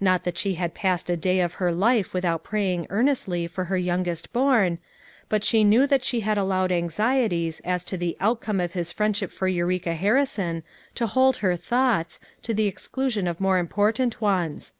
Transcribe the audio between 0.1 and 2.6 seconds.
that she had passed a day of her life without